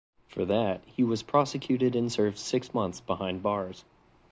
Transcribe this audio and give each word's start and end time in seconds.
For 0.29 0.45
that, 0.45 0.81
he 0.87 1.03
was 1.03 1.21
prosecuted 1.21 1.95
and 1.95 2.11
served 2.11 2.39
six 2.39 2.73
months 2.73 2.99
behind 2.99 3.43
bars. 3.43 3.85